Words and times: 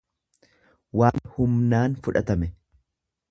waan 1.01 1.19
humnaan 1.35 1.99
fudhatame. 2.07 2.53